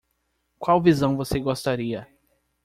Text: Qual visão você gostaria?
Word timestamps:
Qual 0.57 0.81
visão 0.81 1.15
você 1.15 1.39
gostaria? 1.39 2.07